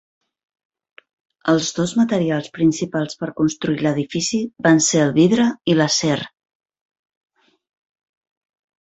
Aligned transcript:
Els 1.53 1.69
dos 1.79 1.93
materials 1.99 2.49
principals 2.57 3.19
per 3.21 3.31
construir 3.41 3.85
l'edifici 3.89 4.43
van 4.71 4.83
ser 4.89 5.05
el 5.07 5.15
vidre 5.23 5.49
i 5.75 5.79
l'acer. 5.81 6.19